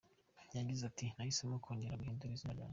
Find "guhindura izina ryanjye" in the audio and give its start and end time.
1.99-2.69